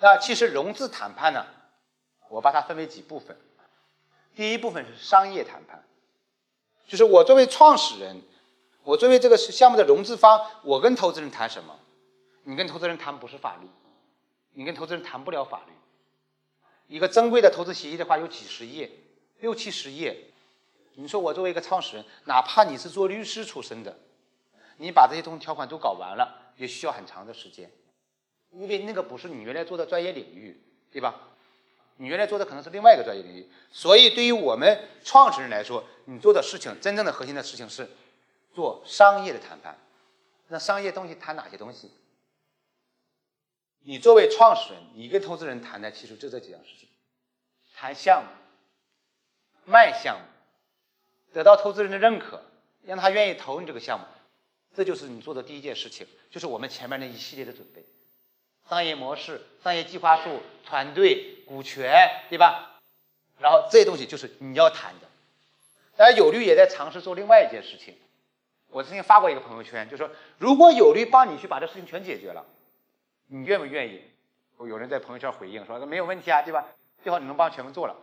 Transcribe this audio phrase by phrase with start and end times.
[0.00, 1.46] 那其实融资谈判呢，
[2.28, 3.36] 我把它分为几部分。
[4.34, 5.84] 第一部分是商业谈判，
[6.86, 8.22] 就是我作为创始人，
[8.82, 11.78] 我作为这个项目的融资方，我跟投资人谈什么？
[12.44, 13.68] 你跟投资人谈不是法律，
[14.54, 15.72] 你跟投资人谈不了法律。
[16.86, 18.90] 一个珍贵的投资协议的话，有几十页，
[19.40, 20.26] 六七十页。
[20.94, 23.96] 你说我作为一个创始人，哪怕你是做律师出身的，
[24.78, 27.70] 你把这些东西条款都搞完了，也需要很长的时间，
[28.52, 30.60] 因为那个不是你原来做的专业领域，
[30.90, 31.28] 对吧？
[31.96, 37.88] 你原来做的可能是另外一个专业领域，所以对于我们创始人来说，你做的事情真正的核心的事情是
[38.54, 39.78] 做商业的谈判。
[40.48, 41.90] 那商业东西谈哪些东西？
[43.82, 46.88] 你作为创始人，你跟投资人谈的其实就这几样事情：
[47.74, 48.30] 谈项目、
[49.70, 50.24] 卖项目。
[51.32, 52.42] 得到投资人的认可，
[52.82, 54.04] 让他愿意投你这个项目，
[54.74, 57.84] 这就是你做的第一件事情，就是我们前面那一系列的准备，
[58.70, 62.80] 商业模式、商业计划书、团队、股权，对吧？
[63.40, 65.08] 然后这些东西就是你要谈的。
[65.96, 67.96] 当然，有律也在尝试做另外一件事情。
[68.68, 72.46] 我之前发过一个朋友圈，就说如果有律帮你去把这事情全解决了，
[73.26, 74.04] 你愿不愿意？
[74.60, 76.64] 有人在朋友圈回应说没有问题啊，对吧？
[77.02, 77.96] 最好你能帮全部做了。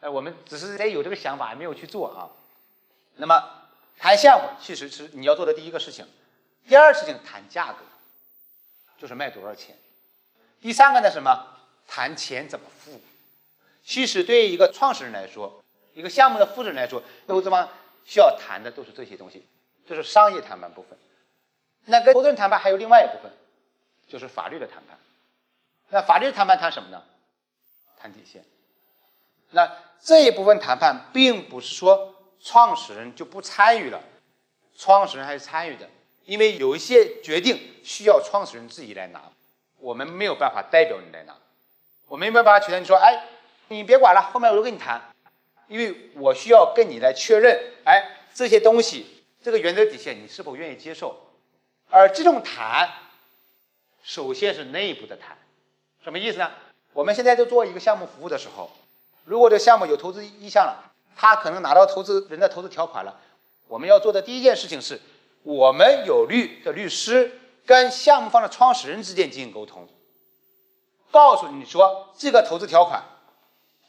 [0.00, 2.30] 哎，我们只是在有这个想法，还没有去做啊。
[3.16, 3.44] 那么
[3.98, 6.06] 谈项目其实是你要做的第一个事情，
[6.66, 7.80] 第二事情谈价格，
[8.96, 9.76] 就是卖多少钱。
[10.64, 11.46] 第三个呢什么？
[11.86, 12.98] 谈钱怎么付。
[13.84, 15.62] 其实对于一个创始人来说，
[15.92, 17.68] 一个项目的负责人来说，投资方
[18.06, 19.46] 需要谈的都是这些东西，
[19.86, 20.98] 这是商业谈判部分。
[21.84, 23.30] 那跟投资人谈判还有另外一部分，
[24.08, 24.98] 就是法律的谈判。
[25.90, 27.02] 那法律谈判谈什么呢？
[27.98, 28.42] 谈底线。
[29.50, 29.70] 那
[30.02, 32.12] 这一部分谈判并不是说。
[32.40, 34.02] 创始人就不参与了，
[34.76, 35.88] 创始人还是参与的，
[36.26, 39.32] 因为有一些决定需要创始人自己来拿，
[39.84, 41.36] 我们没有办法代表你来拿，
[42.08, 43.22] 我没有办法取代你说，哎，
[43.68, 44.98] 你别管了，后面我都跟你谈，
[45.68, 49.04] 因为我需要跟你来确认，哎，这些东西
[49.42, 51.28] 这个原则底线你是否愿意接受，
[51.90, 52.88] 而这种谈，
[54.02, 55.36] 首先是内部的谈，
[56.02, 56.50] 什么意思呢？
[56.94, 58.70] 我们现在在做一个项目服务的时候，
[59.26, 60.92] 如果这项目有投资意向了。
[61.16, 63.20] 他可能拿到投资人的投资条款了，
[63.68, 65.00] 我们要做的第一件事情是，
[65.44, 67.30] 我们有律的律师
[67.66, 69.88] 跟项目方的创始人之间进行沟通，
[71.10, 73.02] 告诉你说这个投资条款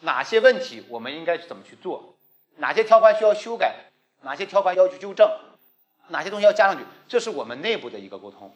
[0.00, 2.14] 哪些问题我们应该怎么去做，
[2.56, 3.86] 哪些条款需要修改，
[4.22, 5.30] 哪些条款要求纠正，
[6.08, 8.52] 哪些东西要加上去，这是我们内部的一个沟通。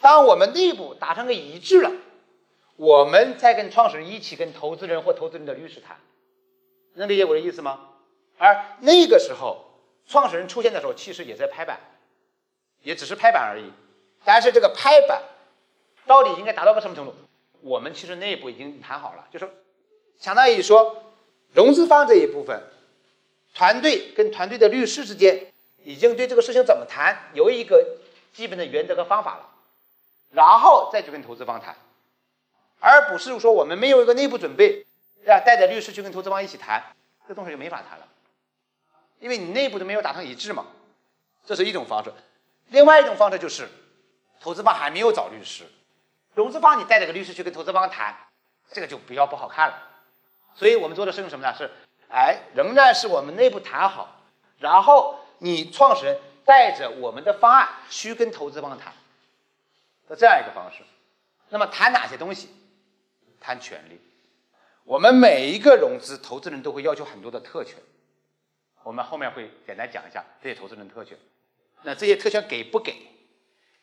[0.00, 1.90] 当我们内部达成个一致了，
[2.76, 5.96] 我们再跟创始人一起跟投资人或投资人的律师谈，
[6.94, 7.88] 能理解我的意思吗？
[8.38, 9.64] 而那个时候，
[10.06, 11.78] 创始人出现的时候，其实也在拍板，
[12.82, 13.70] 也只是拍板而已。
[14.24, 15.22] 但是这个拍板
[16.06, 17.14] 到底应该达到个什么程度，
[17.60, 19.48] 我们其实内部已经谈好了，就是
[20.18, 21.02] 相当于说，
[21.52, 22.62] 融资方这一部分，
[23.54, 25.52] 团队跟团队的律师之间
[25.84, 27.98] 已经对这个事情怎么谈有一个
[28.32, 29.48] 基本的原则和方法了，
[30.30, 31.76] 然后再去跟投资方谈，
[32.80, 34.86] 而不是说我们没有一个内部准备，
[35.26, 36.82] 啊，带着律师去跟投资方一起谈，
[37.26, 38.06] 这东西就没法谈了。
[39.20, 40.66] 因为你内部都没有达成一致嘛，
[41.46, 42.12] 这是一种方式。
[42.70, 43.68] 另外一种方式就是，
[44.42, 45.64] 投资方还没有找律师，
[46.34, 48.12] 融资方你带着个律师去跟投资方谈，
[48.72, 49.88] 这个就比较不好看了。
[50.54, 51.54] 所以我们做的是用什么呢？
[51.56, 51.70] 是，
[52.10, 54.20] 哎，仍然是我们内部谈好，
[54.58, 58.92] 然后你创始人带着我们的方案去跟投资方谈，
[60.08, 60.82] 是这样一个方式。
[61.48, 62.48] 那么谈哪些东西？
[63.40, 64.00] 谈权利。
[64.82, 67.76] 我们每一个融资投资人都会要求很多的特权。
[68.82, 71.16] 我们后面会简单讲一下这些投资人特权。
[71.82, 73.11] 那这些特权给不给？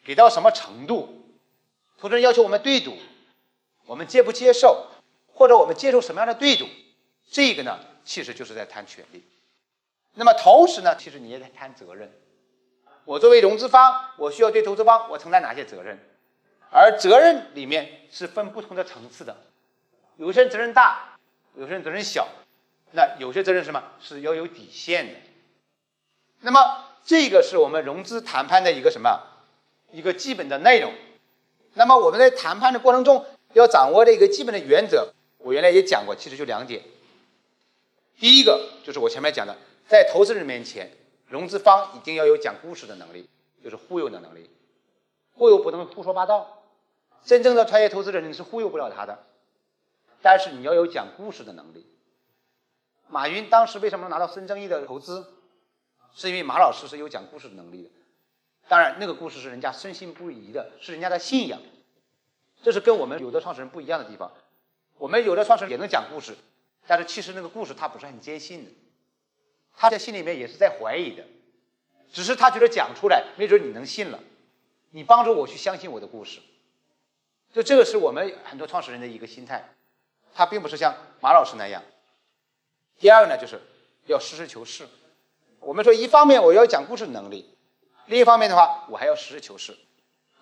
[0.04, 1.24] 给到什么程度？
[1.98, 2.98] 投资人要求我们对赌，
[3.86, 4.88] 我们接不接受？
[5.34, 6.66] 或者我们接受什么样的对赌？
[7.30, 9.24] 这个呢，其实就是在谈权利。
[10.16, 12.12] 那么同时呢，其实你也在谈责任。
[13.06, 16.00] 我作为融资方，我需要对投资方我承担哪些责任？
[16.72, 19.36] 而责任里面是分不同的层次的，
[20.18, 21.18] 有些人责任大，
[21.56, 22.28] 有些人责任小。
[22.92, 25.13] 那有些责任什么是要有底线的？
[26.42, 29.22] 那么这个是我们融资谈判的一个什么
[29.91, 30.94] 一个基本的内容。
[31.74, 36.83] 那么我们在谈判的过程中要掌握的一个基本的原则，我原来也讲过，其实就两点。
[38.19, 39.56] 第一个就是我前面讲的，
[39.88, 40.91] 在投资人面前，
[41.27, 43.30] 融资方一定要有讲故事的能力，
[43.63, 44.50] 就是忽悠的能力，
[45.36, 46.63] 忽悠不能胡说八道。
[47.24, 49.25] 真正的创业投资人你是忽悠不了他的，
[50.21, 51.85] 但是你要有讲故事的能力。
[53.07, 55.25] 马云当时为什么能拿到孙正义的投资？
[56.13, 57.89] 是因为马老师是有讲故事的能力的。
[58.69, 61.60] 当然，那个故事是人家深信不疑的，是人家的信仰。
[62.62, 64.31] 这是跟我们有的创始人不一样的地方。
[65.00, 66.36] 我们有的创始人也能讲故事，
[66.86, 68.71] 但是其实那个故事他不是很坚信的，
[69.75, 71.24] 他在心里面也是在怀疑的，
[72.13, 74.19] 只是他觉得讲出来，没准你能信了，
[74.92, 76.39] 你帮助我去相信我的故事。
[77.51, 79.68] 就这个是我们很多创始人的一个心态，
[80.36, 81.81] 他并不是像马老师那样。
[83.00, 83.60] 第二个呢，就是
[84.06, 84.88] 要实事求是。
[85.60, 87.50] 我们说，一方面我要讲故事能力，
[88.09, 89.77] 另一方面的话，我还要实事求是。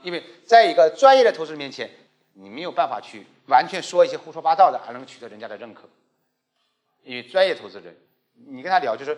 [0.02, 1.90] 因为在一个专业的投资人面前，
[2.34, 5.90] 你没有办法去完全说一些胡说八道的，而能取得人家的认可。
[7.04, 7.96] 因为专业投资人，
[8.48, 9.18] 你跟他聊，就是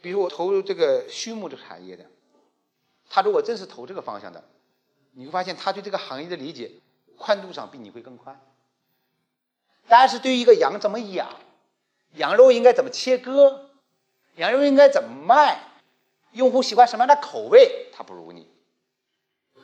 [0.00, 2.06] 比如我投入这个畜牧这个产业的，
[3.10, 4.42] 他如果真是投这个方向的，
[5.12, 6.70] 你会发现他对这个行业的理解
[7.18, 8.40] 宽度上比你会更宽。
[9.88, 11.28] 但是对于一个羊怎么养，
[12.14, 13.70] 羊肉应该怎么切割，
[14.36, 15.67] 羊肉应该怎么卖，
[16.38, 18.48] 用户喜欢什么样的口味，他不如你。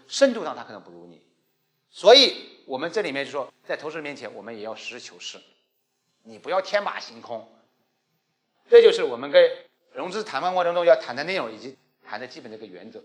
[0.08, 1.22] 深度上他可能不如你，
[1.88, 5.40] 所以我们这里面就说，在投资人面前，我们也要实事求是，
[6.24, 7.48] 你不要天马行空。
[8.68, 9.50] 这就是我们跟
[9.92, 13.02] 融资谈判过程中要谈的内容以及谈的基本的一个原则。